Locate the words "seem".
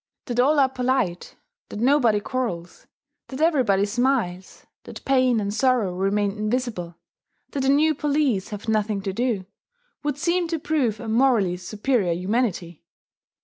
10.17-10.47